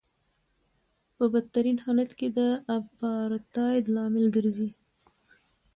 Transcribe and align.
په 1.15 1.23
بدترین 1.33 1.77
حالت 1.85 2.09
کې 2.19 2.27
د 2.37 2.39
اپارټایډ 2.77 3.83
لامل 3.95 4.25
ګرځي. 4.35 4.69